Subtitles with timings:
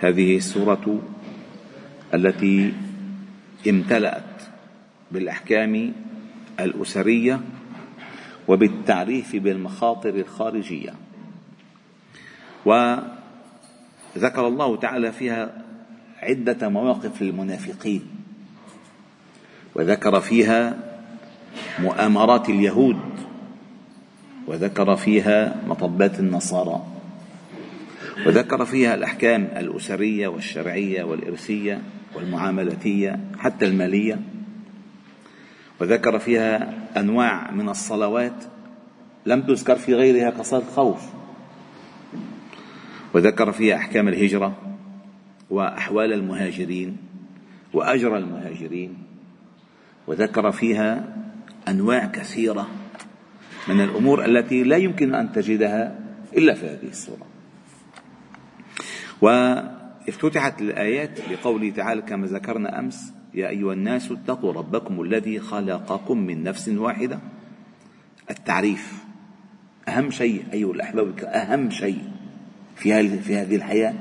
[0.00, 1.02] هذه السورة
[2.14, 2.72] التي
[3.68, 4.42] امتلأت
[5.12, 5.92] بالأحكام
[6.60, 7.40] الأسرية
[8.48, 10.94] وبالتعريف بالمخاطر الخارجية.
[12.64, 15.64] وذكر الله تعالى فيها
[16.22, 18.02] عدة مواقف للمنافقين.
[19.74, 20.76] وذكر فيها
[21.78, 23.00] مؤامرات اليهود.
[24.46, 26.99] وذكر فيها مطبات النصارى.
[28.26, 31.82] وذكر فيها الأحكام الأسرية والشرعية والإرثية
[32.14, 34.20] والمعاملاتية حتى المالية.
[35.80, 38.44] وذكر فيها أنواع من الصلوات
[39.26, 41.02] لم تذكر في غيرها كصلاة الخوف.
[43.14, 44.56] وذكر فيها أحكام الهجرة
[45.50, 46.96] وأحوال المهاجرين
[47.72, 48.98] وأجر المهاجرين.
[50.06, 51.16] وذكر فيها
[51.68, 52.68] أنواع كثيرة
[53.68, 55.98] من الأمور التي لا يمكن أن تجدها
[56.36, 57.26] إلا في هذه السوره
[59.20, 66.42] وافتتحت الآيات بقوله تعالى كما ذكرنا أمس يا أيها الناس اتقوا ربكم الذي خلقكم من
[66.42, 67.18] نفس واحدة.
[68.30, 69.04] التعريف
[69.88, 72.02] أهم شيء أيها الأحباب أهم شيء
[72.76, 73.94] في في هذه الحياة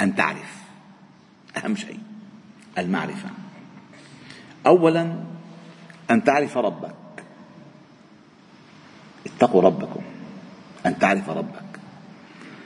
[0.00, 0.62] أن تعرف.
[1.56, 1.98] أهم شيء
[2.78, 3.28] المعرفة.
[4.66, 5.16] اولا
[6.10, 6.94] أن تعرف ربك.
[9.26, 10.00] اتقوا ربكم
[10.86, 11.63] أن تعرف ربك.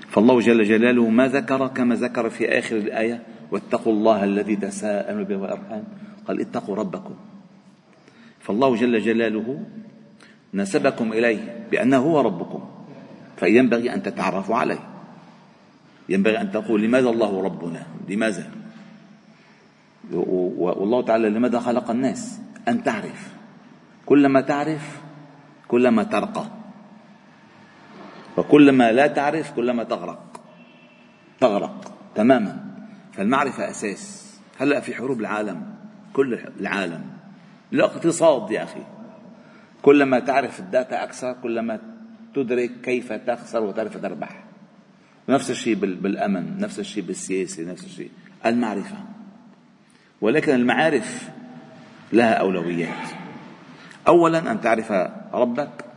[0.09, 5.37] فالله جل جلاله ما ذكر كما ذكر في آخر الآية واتقوا الله الذي تساءلون به
[5.37, 5.85] والأرحام.
[6.29, 7.15] قال اتقوا ربكم.
[8.41, 9.65] فالله جل جلاله
[10.55, 12.61] نسبكم إليه بأنه هو ربكم
[13.37, 14.81] فينبغي أن تتعرفوا عليه.
[16.09, 18.51] ينبغي أن تقول لماذا الله ربنا؟ لماذا؟
[20.13, 23.33] والله تعالى لماذا خلق الناس؟ أن تعرف.
[24.07, 25.01] كلما تعرف
[25.69, 26.58] كلما ترقى.
[28.39, 30.41] وكلما لا تعرف كلما تغرق.
[31.41, 32.65] تغرق تماما.
[33.13, 34.35] فالمعرفة أساس.
[34.59, 35.75] هلأ في حروب العالم.
[36.13, 37.05] كل العالم.
[37.73, 38.83] الاقتصاد يا أخي.
[39.83, 41.81] كلما تعرف الداتا أكثر كلما
[42.35, 44.45] تدرك كيف تخسر وتعرف تربح.
[45.29, 48.11] نفس الشيء بالأمن نفس الشيء بالسياسة نفس الشيء.
[48.47, 48.97] المعرفة.
[50.21, 51.29] ولكن المعارف
[52.13, 53.09] لها أولويات.
[54.09, 54.93] أولا أن تعرف
[55.33, 55.88] ربك.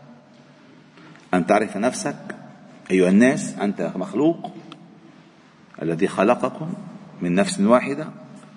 [1.33, 2.35] أن تعرف نفسك
[2.91, 4.51] أيها الناس أنت مخلوق
[5.81, 6.73] الذي خلقكم
[7.21, 8.07] من نفس واحدة.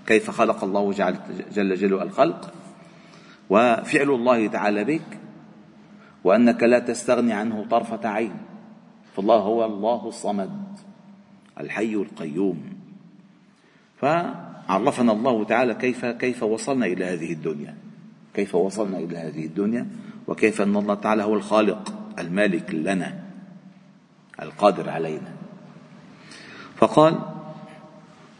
[0.06, 1.16] كيف خلق الله جل
[1.52, 2.54] جلاله الخلق؟
[3.50, 5.18] وفعل الله تعالى بك
[6.24, 8.36] وأنك لا تستغني عنه طرفة عين.
[9.16, 10.78] فالله هو الله الصمد
[11.60, 12.62] الحي القيوم.
[13.96, 17.74] فعرفنا الله تعالى كيف كيف وصلنا إلى هذه الدنيا.
[18.34, 19.86] كيف وصلنا إلى هذه الدنيا
[20.26, 22.03] وكيف أن الله تعالى هو الخالق.
[22.19, 23.25] المالك لنا
[24.42, 25.32] القادر علينا.
[26.76, 27.19] فقال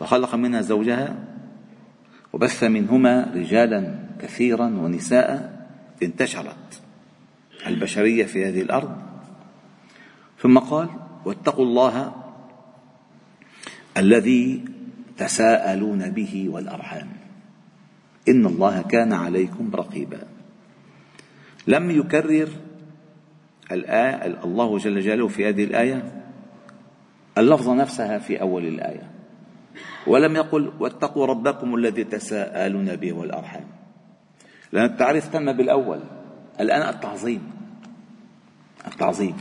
[0.01, 1.17] وخلق منها زوجها
[2.33, 5.67] وبث منهما رجالا كثيرا ونساء
[6.03, 6.81] انتشرت
[7.67, 8.97] البشرية في هذه الأرض.
[10.39, 10.89] ثم قال
[11.25, 12.15] واتقوا الله
[13.97, 14.65] الذي
[15.17, 17.09] تساءلون به والأرحام.
[18.29, 20.21] إن الله كان عليكم رقيبا.
[21.67, 22.49] لم يكرر
[23.75, 26.23] الآية الله جل جلاله في هذه الآية
[27.39, 29.11] اللفظة نفسها في أول الآية.
[30.07, 33.65] ولم يقل واتقوا ربكم الذي تساءلون به والأرحام.
[34.73, 36.01] لأن التعريف تم بالأول
[36.61, 37.43] الآن التعظيم
[38.87, 39.37] التعظيم.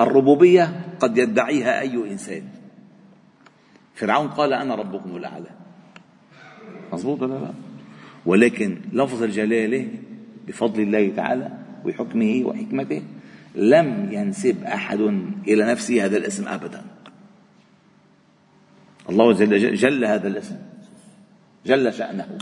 [0.00, 2.42] الربوبية قد يدعيها أي إنسان.
[3.94, 5.50] فرعون قال أنا ربكم الأعلى.
[6.92, 7.50] مضبوط ولا لا؟
[8.26, 9.88] ولكن لفظ الجلالة
[10.46, 11.50] بفضل الله تعالى
[11.84, 13.02] وحكمه وحكمته
[13.56, 15.00] لم ينسب أحد
[15.48, 16.84] إلى نفسه هذا الاسم أبدا.
[19.08, 20.56] الله جل, جل هذا الاسم.
[21.66, 22.38] جل شأنه.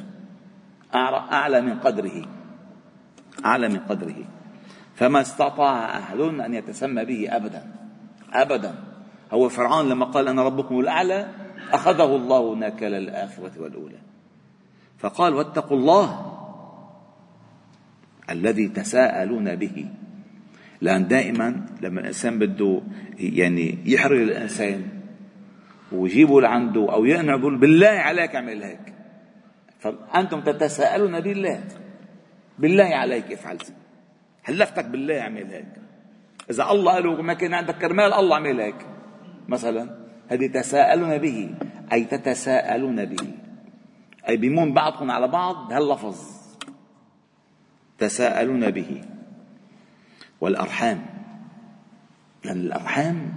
[0.94, 2.26] أعلى من قدره.
[3.44, 4.24] أعلى من قدره.
[4.94, 7.72] فما استطاع أحد أن يتسمى به أبدا.
[8.32, 8.74] أبدا.
[9.32, 11.28] هو فرعون لما قال أنا ربكم الأعلى
[11.72, 13.98] أخذه الله نكل الآخرة والأولى.
[14.98, 16.36] فقال واتقوا الله
[18.30, 19.88] الذي تساءلون به.
[20.80, 22.82] لأن دائما لما الإنسان بده
[23.18, 24.82] يعني يحرج الإنسان
[25.92, 28.94] ويجيبوا لعنده أو يقنعوا بالله عليك اعمل هيك.
[29.78, 31.64] فأنتم تتساءلون بالله.
[32.58, 33.58] بالله عليك افعل.
[34.42, 35.72] حلفتك بالله اعمل هيك.
[36.50, 38.86] إذا الله قالوا ما كان عندك كرمال الله اعمل هيك.
[39.48, 39.98] مثلا
[40.28, 41.50] هذه تساءلون به.
[41.92, 43.28] أي تتساءلون به.
[44.28, 46.16] أي بيمون بعضكم على بعض بهاللفظ
[47.98, 49.02] تساءلون به.
[50.40, 51.06] والأرحام.
[52.44, 53.34] لأن الأرحام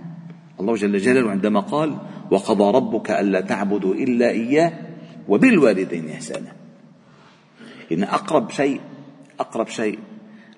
[0.60, 1.98] الله جل جلاله عندما قال
[2.32, 4.74] وقضى ربك ألا تعبدوا إلا إياه
[5.28, 6.52] وبالوالدين إحسانا.
[7.92, 8.82] إن أقرب شيء
[9.40, 10.00] أقرب شيء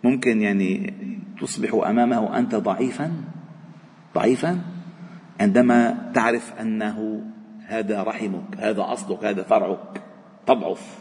[0.03, 0.93] ممكن يعني
[1.41, 3.11] تصبح أمامه أنت ضعيفا
[4.15, 4.61] ضعيفا
[5.39, 7.23] عندما تعرف أنه
[7.65, 10.01] هذا رحمك هذا أصلك هذا فرعك
[10.45, 10.97] تضعف.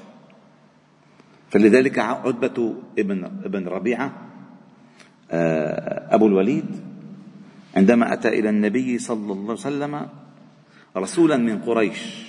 [1.51, 4.28] فلذلك عتبة ابن ابن ربيعة
[5.31, 6.65] أبو الوليد
[7.77, 10.09] عندما أتى إلى النبي صلى الله عليه وسلم
[10.97, 12.29] رسولا من قريش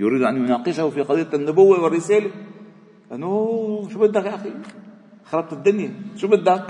[0.00, 2.30] يريد أن يناقشه في قضية النبوة والرسالة.
[3.12, 4.52] أنه شو بدك يا أخي؟
[5.24, 6.66] خربت الدنيا شو بدك؟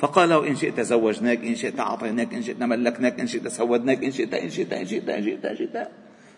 [0.00, 4.10] فقال له إن شئت زوجناك إن شئت أعطيناك إن شئت ملكناك إن شئت سودناك إن
[4.10, 5.88] شئت إن شئت إن شئت إن شئت, إن شئت.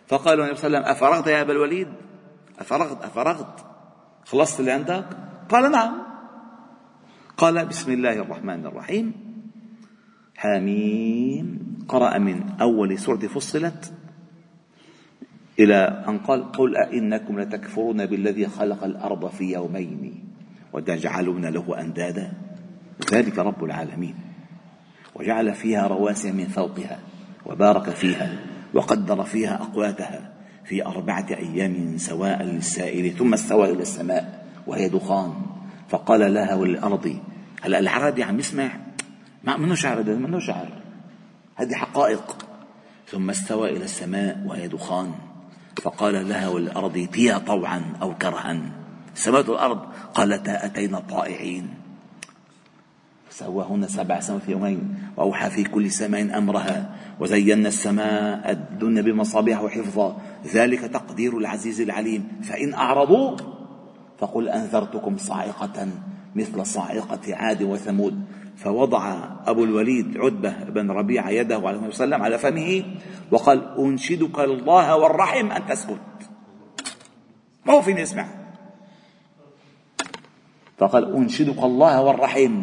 [0.07, 1.89] فقال النبي صلى الله عليه وسلم أفرغت يا أبا الوليد؟
[2.59, 3.55] أفرغت أفرغت.
[4.25, 5.07] خلصت اللي عندك؟
[5.49, 6.06] قال نعم.
[7.37, 9.13] قال بسم الله الرحمن الرحيم.
[10.37, 11.47] حاميم.
[11.89, 13.93] قرأ من أول سورة فصلت
[15.59, 20.25] إلى أن قال قل أئنكم لتكفرون بالذي خلق الأرض في يومين
[20.73, 22.33] وتجعلون له أندادا.
[23.13, 24.15] ذلك رب العالمين.
[25.15, 26.99] وجعل فيها رواسي من فوقها
[27.47, 28.39] وبارك فيها
[28.75, 30.33] وقدر فيها أقواتها
[30.65, 35.56] في أربعة أيام سواء للسائل ثم استوى إلى السماء وهي دخان.
[35.89, 37.21] فقال لها وللأرض
[37.63, 38.71] هلا العربي عم يسمع؟
[39.45, 40.69] ما منه شعر هذا منه شعر.
[41.57, 42.37] هذه حقائق.
[43.09, 45.13] ثم استوى إلى السماء وهي دخان.
[45.83, 48.61] فقال لها والأرض ائتيا طوعا أو كرها.
[49.15, 49.81] السماوات والأرض
[50.15, 51.75] قالتا أتينا طائعين.
[53.31, 54.99] سواهن سبع سنوات في يومين.
[55.17, 56.97] وأوحى في كل سماء أمرها.
[57.21, 60.17] وزينا السماء الدنيا بمصابيح وحفظا
[60.55, 62.29] ذلك تقدير العزيز العليم.
[62.43, 63.56] فإن أعرضوا
[64.19, 65.89] فقل أنذرتكم صاعقة
[66.35, 68.25] مثل صاعقة عاد وثمود.
[68.57, 69.15] فوضع
[69.47, 72.85] أبو الوليد عتبة بن ربيعة يده عليه وسلم على فمه
[73.31, 76.01] وقال أنشدك الله والرحم أن تسكت.
[77.67, 78.27] ما هو فيني اسمع
[80.79, 82.63] فقال أنشدك الله والرحم.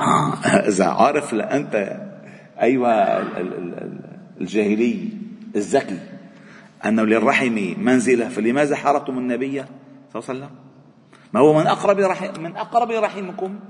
[0.00, 2.00] آه إذا عارف لأنت
[2.62, 3.22] أيها
[4.40, 5.08] الجاهلي
[5.56, 5.98] الذكي.
[6.86, 9.64] أنه للرحم منزلة فلماذا حاربتم النبي
[10.12, 10.50] صلى الله عليه وسلم؟
[11.32, 13.60] ما هو من أقرب رحم من أقرب رحمكم؟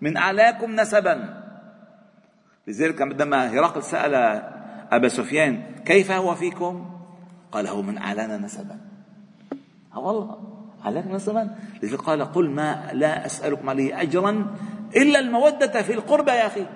[0.00, 1.44] من أعلاكم نسبا.
[2.66, 4.14] لذلك عندما هرقل سأل
[4.92, 6.90] أبا سفيان كيف هو فيكم؟
[7.52, 8.78] قال هو من أعلانا نسبا.
[9.92, 10.38] ها والله
[10.84, 11.56] أعلانا نسبا.
[11.82, 14.56] لذلك قال قل ما لا أسألكم عليه أجرا
[14.96, 16.66] إلا المودة في القربى يا أخي.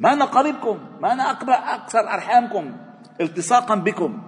[0.00, 1.30] ما أنا قريبكم ما أنا
[1.74, 2.72] أكثر أرحامكم.
[3.20, 4.22] التصاقا بكم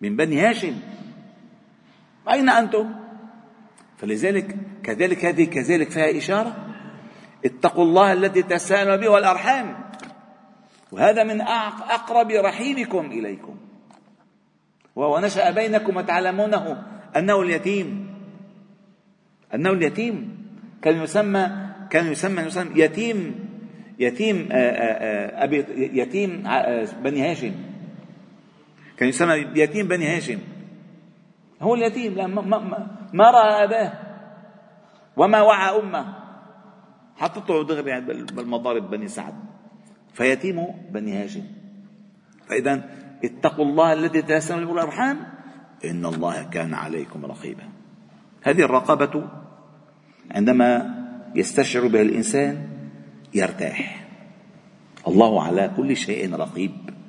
[0.00, 0.76] من بني هاشم.
[2.32, 2.90] أين أنتم؟
[3.98, 6.56] فلذلك كذلك هذه كذلك فيها إشارة.
[7.44, 9.76] اتقوا الله الذي تساءلون به والأرحام.
[10.92, 13.56] وهذا من أقرب رحيمكم إليكم.
[14.96, 16.82] وهو نشأ بينكم وتعلمونه
[17.16, 18.14] أنه اليتيم.
[19.54, 20.40] أنه اليتيم.
[20.82, 21.50] كان يسمى
[21.90, 23.48] كان يسمى, يسمى يتيم
[23.98, 25.64] يتيم آه، آه، آه، أبي
[26.00, 26.42] يتيم
[27.04, 27.52] بني هاشم.
[29.00, 30.38] كان يسمى يتيم بني هاشم.
[31.62, 33.92] هو اليتيم لا ما, ما, ما رأى أباه.
[35.16, 36.14] وما وعى أمه.
[37.16, 38.00] حطته دغري
[38.36, 39.34] بالمضارب بني سعد.
[40.12, 41.44] فيتيم بني هاشم.
[42.48, 42.90] فإذا
[43.24, 45.16] اتقوا الله الذي تيسرون له الأرحام
[45.84, 47.64] إن الله كان عليكم رقيبا.
[48.42, 49.24] هذه الرقابة
[50.30, 50.94] عندما
[51.34, 52.68] يستشعر بها الإنسان
[53.34, 54.06] يرتاح.
[55.08, 56.99] الله على كل شيء رقيب.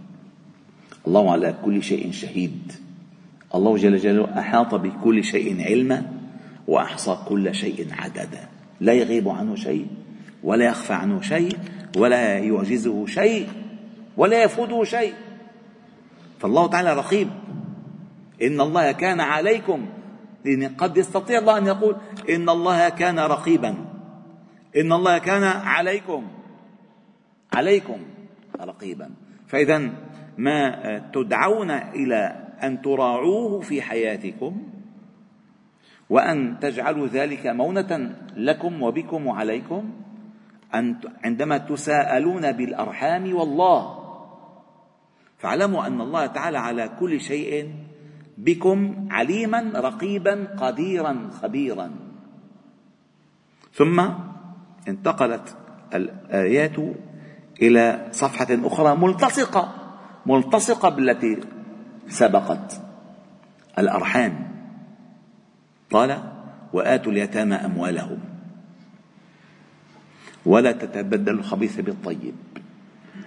[1.07, 2.71] الله على كل شيء شهيد.
[3.55, 6.11] الله جل جلاله أحاط بكل شيء علما
[6.67, 8.49] وأحصى كل شيء عددا.
[8.79, 9.87] لا يغيب عنه شيء
[10.43, 11.57] ولا يخفى عنه شيء
[11.97, 13.47] ولا يعجزه شيء
[14.17, 15.13] ولا يفوته شيء.
[16.39, 17.27] فالله تعالى رقيب.
[18.41, 19.85] إن الله كان عليكم
[20.45, 21.95] لأن قد يستطيع الله أن يقول
[22.29, 23.75] إن الله كان رقيبا.
[24.77, 26.27] إن الله كان عليكم.
[27.53, 27.97] عليكم
[28.61, 29.09] رقيبا.
[29.47, 29.89] فإذا
[30.41, 34.63] ما تدعون إلى أن تراعوه في حياتكم
[36.09, 39.91] وأن تجعلوا ذلك مونة لكم وبكم وعليكم
[40.75, 44.01] أن عندما تساءلون بالأرحام والله
[45.37, 47.73] فاعلموا أن الله تعالى على كل شيء
[48.37, 51.91] بكم عليما رقيبا قديرا خبيرا.
[53.73, 54.09] ثم
[54.87, 55.57] انتقلت
[55.93, 56.75] الآيات
[57.61, 59.80] إلى صفحة أخرى ملتصقة.
[60.25, 61.37] ملتصقة بالتي
[62.07, 62.81] سبقت.
[63.79, 64.51] الأرحام.
[65.91, 66.23] قال
[66.73, 68.19] وآتوا اليتامى أموالهم.
[70.45, 72.35] ولا تتبدلوا الخبيث بالطيب.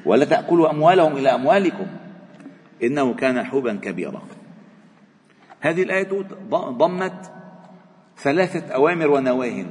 [0.05, 1.87] ولا تأكلوا أموالهم إلى أموالكم.
[2.83, 4.23] إنه كان حوبا كبيرا.
[5.61, 6.09] هذه الآية
[6.51, 7.33] ضمت
[8.19, 9.67] ثلاثة أوامر ونواهي.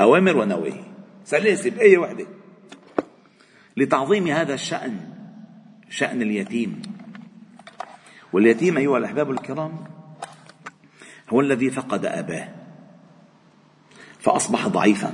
[0.00, 0.84] أوامر ونواهي.
[1.26, 2.26] ثلاثة بآية واحدة
[3.76, 5.00] لتعظيم هذا الشأن
[5.90, 6.82] شأن اليتيم.
[8.32, 9.72] واليتيم أيها الأحباب الكرام
[11.30, 12.48] هو الذي فقد أباه
[14.18, 15.12] فأصبح ضعيفا.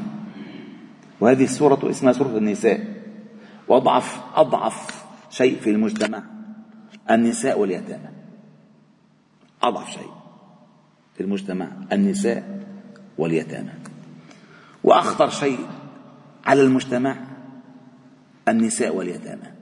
[1.20, 3.02] وهذه السورة اسمها سورة النساء.
[3.68, 6.22] وأضعف أضعف شيء في المجتمع
[7.10, 8.08] النساء واليتامى.
[9.62, 10.10] أضعف شيء
[11.14, 12.66] في المجتمع النساء
[13.18, 13.72] واليتامى.
[14.84, 15.58] وأخطر شيء
[16.46, 17.27] على المجتمع
[18.50, 19.52] النساء واليتامى.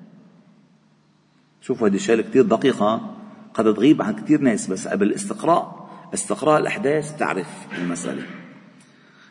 [1.60, 3.16] شوفوا هذه الشغلة كثير دقيقة
[3.54, 8.26] قد تغيب عن كثير ناس بس قبل الاستقراء استقراء الأحداث تعرف المسألة.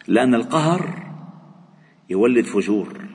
[0.07, 1.11] لأن القهر
[2.09, 3.05] يولد فجور.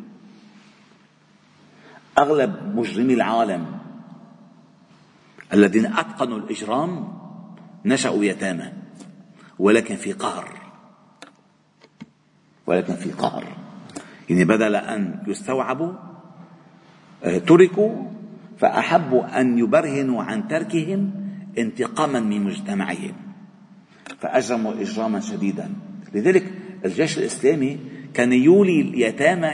[2.18, 3.78] أغلب مجرمي العالم
[5.52, 7.18] الذين أتقنوا الإجرام
[7.84, 8.72] نشأوا يتامى
[9.58, 10.60] ولكن في قهر.
[12.66, 13.44] ولكن في قهر.
[14.30, 15.92] يعني بدل أن يستوعبوا
[17.22, 17.90] تركوا
[18.58, 21.10] فأحبوا أن يبرهنوا عن تركهم
[21.58, 23.12] انتقاما من مجتمعهم
[24.18, 25.70] فأجرموا إجراما شديدا.
[26.14, 26.44] لذلك
[26.84, 27.78] الجيش الإسلامي
[28.14, 29.46] كان يولي اليتامى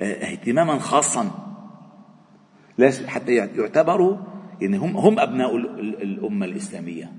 [0.00, 1.30] آه، اهتماما خاصا.
[2.78, 4.16] ليش حتى يعتبروا
[4.60, 5.56] يعني هم هم أبناء
[6.02, 7.12] الأمة الإسلامية.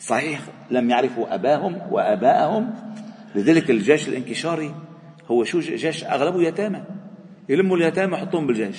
[0.00, 0.40] صحيح
[0.70, 2.74] لم يعرفوا أباهم وآباءهم.
[3.34, 4.74] لذلك الجيش الانكشاري
[5.30, 6.82] هو شو جيش أغلبه يتامى.
[7.48, 8.78] يلموا اليتامى يحطوهم بالجيش.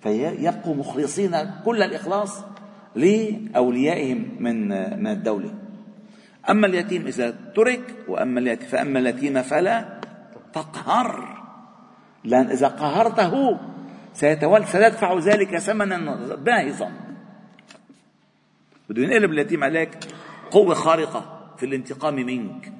[0.00, 2.44] فيبقوا مخلصين كل الإخلاص
[2.94, 4.68] لأوليائهم من
[5.02, 5.54] من الدولة.
[6.50, 10.00] أما اليتيم إذا ترك وأما اليتيم فأما اليتيم فلا
[10.52, 11.40] تقهر.
[12.24, 13.58] لأن إذا قهرته
[14.14, 16.90] سيتولى سيدفع ذلك ثمنا باهظا.
[18.88, 19.98] بده ينقلب اليتيم عليك
[20.50, 22.72] قوة خارقة في الانتقام منك.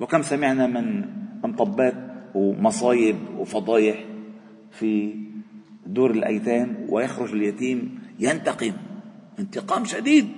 [0.00, 1.04] وكم سمعنا من
[1.44, 1.94] مطبات
[2.34, 4.04] ومصايب وفضايح
[4.70, 5.14] في
[5.86, 8.72] دور الأيتام ويخرج اليتيم ينتقم
[9.38, 10.28] انتقام شديد.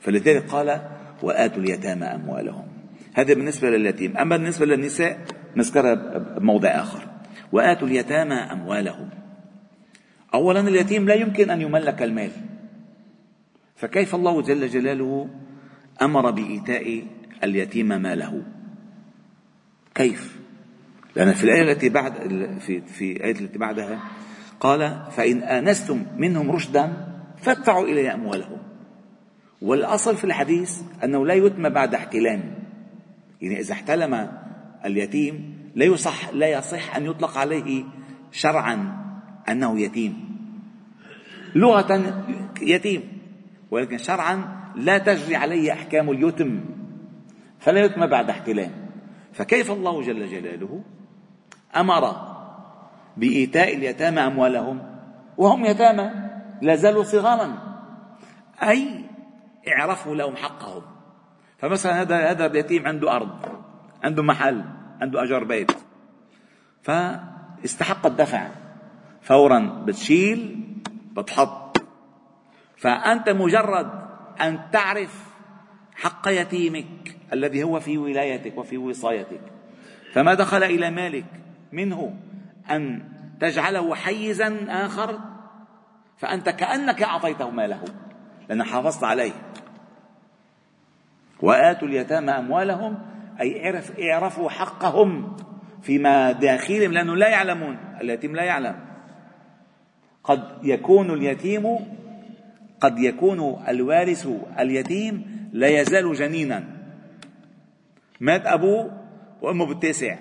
[0.00, 0.88] فلذلك قال
[1.22, 2.66] وآتوا اليتامى أموالهم.
[3.14, 4.16] هذا بالنسبة لليتيم.
[4.16, 5.24] أما بالنسبة للنساء
[5.56, 7.06] نذكرها بموضع آخر.
[7.52, 9.08] وآتوا اليتامى أموالهم.
[10.34, 12.30] أولا اليتيم لا يمكن أن يملك المال.
[13.76, 15.28] فكيف الله جل جلاله
[16.02, 17.02] أمر بإيتاء
[17.44, 18.42] اليتيم ماله؟
[19.94, 20.37] كيف؟
[21.18, 22.12] لأن في الآية التي بعد
[22.60, 24.00] في في الآية التي بعدها
[24.60, 26.92] قال فإن آنستم منهم رشدا
[27.36, 28.58] فادفعوا إلي أموالهم.
[29.62, 32.54] والأصل في الحديث أنه لا يتم بعد احتلام.
[33.42, 34.32] يعني إذا احتلم
[34.84, 37.84] اليتيم لا يصح لا يصح أن يطلق عليه
[38.32, 38.96] شرعا
[39.48, 40.38] أنه يتيم.
[41.54, 42.24] لغة
[42.62, 43.02] يتيم
[43.70, 46.60] ولكن شرعا لا تجري عليه أحكام اليتم
[47.58, 48.70] فلا يتم بعد احتلام.
[49.32, 50.82] فكيف الله جل جلاله
[51.76, 52.28] أمر
[53.16, 55.00] بإيتاء اليتامى أموالهم
[55.36, 56.10] وهم يتامى
[56.62, 57.58] لا زالوا صغارا.
[58.62, 59.04] أي
[59.68, 60.82] اعرفوا لهم حقهم.
[61.58, 63.38] فمثلا هذا هذا اليتيم عنده أرض
[64.04, 64.64] عنده محل
[65.00, 65.72] عنده أجر بيت.
[66.82, 68.48] فاستحق الدفع.
[69.22, 70.66] فورا بتشيل
[71.12, 71.82] بتحط.
[72.76, 73.90] فأنت مجرد
[74.40, 75.28] أن تعرف
[75.94, 79.40] حق يتيمك الذي هو في ولايتك وفي وصايتك.
[80.12, 81.24] فما دخل إلى مالك
[81.72, 82.14] منه
[82.70, 83.02] أن
[83.40, 85.18] تجعله حيزا آخر
[86.18, 87.84] فأنت كأنك أعطيته ماله
[88.48, 89.32] لأن حافظت عليه.
[91.42, 92.98] وآتوا اليتامى أموالهم
[93.40, 95.36] أي اعرف اعرفوا حقهم
[95.82, 97.78] فيما داخلهم لأنه لا يعلمون.
[98.00, 98.76] اليتيم لا يعلم.
[100.24, 101.76] قد يكون اليتيم
[102.80, 106.64] قد يكون الوارث اليتيم لا يزال جنينا.
[108.20, 109.04] مات أبوه
[109.42, 110.16] وأمه بالتاسع.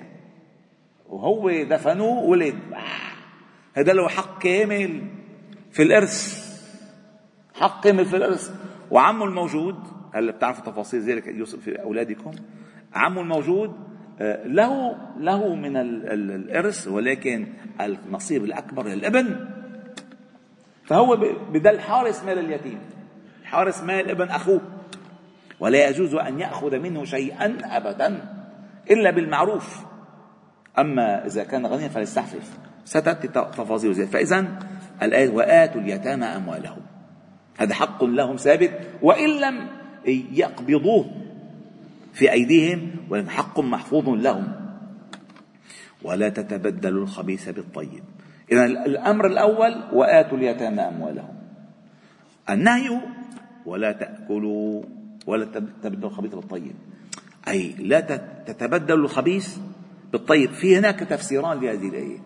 [1.10, 2.56] وهو دفنوه ولد.
[3.74, 5.02] هذا له حق كامل
[5.72, 6.48] في الإرث.
[7.56, 8.52] حق كامل في الإرث.
[8.92, 9.76] وعمه الموجود
[10.14, 12.32] هلا بتعرفوا تفاصيل ذلك؟ يوسف في أولادكم.
[12.94, 13.76] عمه الموجود
[14.20, 17.48] آه، له له من الإرث ولكن
[17.82, 19.50] النصيب الأكبر للابن.
[20.84, 21.16] فهو
[21.54, 22.80] بدل حارس مال اليتيم.
[23.44, 24.62] حارس مال ابن أخوه.
[25.60, 28.34] ولا يجوز أن يأخذ منه شيئا أبدا
[28.92, 29.87] إلا بالمعروف.
[30.80, 34.60] أما إذا كان غنيا فليستحفف ستأتي تفاصيل ذلك فإذا
[35.02, 36.82] الآية وآتوا اليتامى أموالهم.
[37.58, 38.72] هذا حق لهم ثابت.
[39.02, 39.68] وإن لم
[40.32, 41.06] يقبضوه
[42.14, 44.48] في أيديهم ولكن حق محفوظ لهم.
[46.04, 48.04] ولا تتبدلوا الخبيث بالطيب.
[48.52, 51.36] إذا الأمر الأول وآتوا اليتامى أموالهم.
[52.50, 53.02] النهي
[53.66, 54.84] ولا تأكلوا
[55.28, 56.76] ولا تتبدلوا الخبيث بالطيب.
[57.48, 58.00] أي لا
[58.46, 59.58] تتبدلوا الخبيث
[60.12, 60.52] بالطيب.
[60.52, 62.18] في هناك تفسيران لهذه الآية.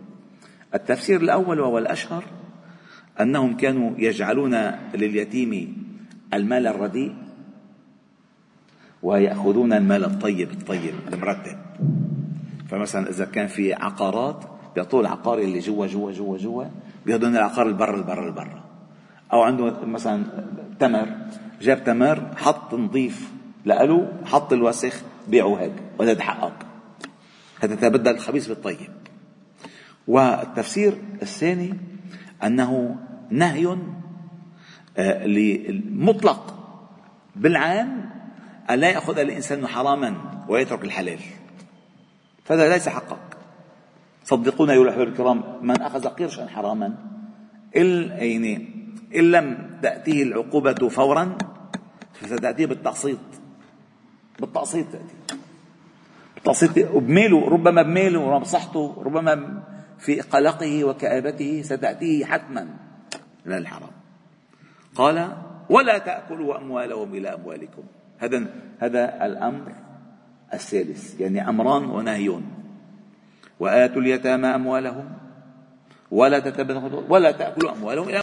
[0.75, 2.23] التفسير الأول وهو الأشهر
[3.21, 4.55] أنهم كانوا يجعلون
[4.93, 5.77] لليتيم
[6.33, 7.15] المال الرديء
[9.03, 11.57] ويأخذون المال الطيب الطيب المرتب.
[12.69, 14.43] فمثلا إذا كان في عقارات
[14.75, 16.65] بيعطوه العقار اللي جوا جوا جوا جوا
[17.05, 18.61] بياخذون العقار البر البر البر
[19.33, 20.23] أو عنده مثلا
[20.79, 21.07] تمر
[21.61, 23.31] جاب تمر حط نظيف
[23.65, 26.65] لألو حط الوسخ بيعه هيك وهذا حقك
[27.61, 28.89] هذا تبدل الخبيث بالطيب.
[30.07, 31.73] والتفسير الثاني
[32.43, 32.95] أنه
[33.29, 33.77] نهي
[34.97, 35.25] آه،
[35.89, 36.55] مطلق
[37.35, 38.09] بالعام
[38.69, 40.15] ألا يأخذ الإنسان حراما
[40.49, 41.19] ويترك الحلال.
[42.43, 43.37] فهذا ليس حقك
[44.23, 46.95] صدقونا أيها الأحباب الكرام من أخذ قرشا حراما
[47.77, 48.67] إن يعني
[49.15, 51.37] إن لم تأتيه العقوبة فورا
[52.13, 53.19] فستأتيه بالتقسيط.
[54.39, 55.20] بالتقسيط تأتي
[56.41, 59.63] بالتقسيط بميله ربما بميله ربما بصحته ربما
[59.99, 62.67] في قلقه وكآبته ستأتيه حتما.
[63.45, 63.93] من الحرام.
[64.95, 65.37] قال
[65.69, 67.83] ولا تأكلوا أموالهم إلى أموالكم.
[68.17, 68.45] هذا
[68.79, 69.71] هذا الأمر
[70.53, 72.43] الثالث يعني أمران ونهيون
[73.59, 75.05] وآتوا اليتامى أموالهم
[76.11, 78.19] ولا تتبذلوا ولا تأكلوا أموالهم إلى